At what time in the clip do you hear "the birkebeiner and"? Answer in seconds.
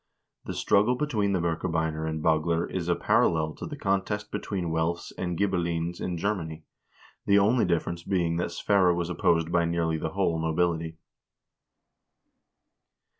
1.33-2.23